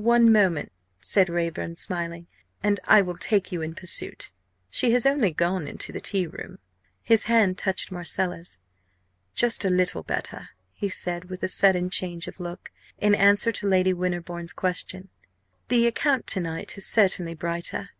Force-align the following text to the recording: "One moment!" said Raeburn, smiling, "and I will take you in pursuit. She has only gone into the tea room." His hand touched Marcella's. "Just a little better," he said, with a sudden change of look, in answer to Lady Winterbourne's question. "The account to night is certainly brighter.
"One 0.00 0.32
moment!" 0.32 0.72
said 0.98 1.28
Raeburn, 1.28 1.76
smiling, 1.76 2.26
"and 2.62 2.80
I 2.88 3.02
will 3.02 3.16
take 3.16 3.52
you 3.52 3.60
in 3.60 3.74
pursuit. 3.74 4.32
She 4.70 4.92
has 4.92 5.04
only 5.04 5.30
gone 5.30 5.68
into 5.68 5.92
the 5.92 6.00
tea 6.00 6.26
room." 6.26 6.58
His 7.02 7.24
hand 7.24 7.58
touched 7.58 7.92
Marcella's. 7.92 8.60
"Just 9.34 9.66
a 9.66 9.68
little 9.68 10.02
better," 10.02 10.48
he 10.72 10.88
said, 10.88 11.26
with 11.26 11.42
a 11.42 11.48
sudden 11.48 11.90
change 11.90 12.26
of 12.26 12.40
look, 12.40 12.70
in 12.96 13.14
answer 13.14 13.52
to 13.52 13.66
Lady 13.66 13.92
Winterbourne's 13.92 14.54
question. 14.54 15.10
"The 15.68 15.86
account 15.86 16.26
to 16.28 16.40
night 16.40 16.78
is 16.78 16.86
certainly 16.86 17.34
brighter. 17.34 17.90